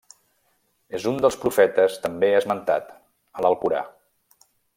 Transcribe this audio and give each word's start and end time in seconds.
És 0.99 1.03
un 1.11 1.19
dels 1.25 1.37
profetes 1.43 1.99
també 2.07 2.31
esmentat 2.39 2.91
a 2.93 3.45
l'Alcorà. 3.47 3.85